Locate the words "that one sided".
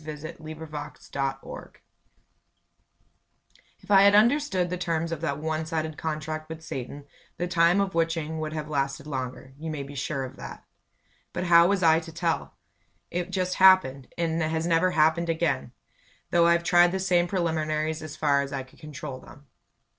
5.21-5.95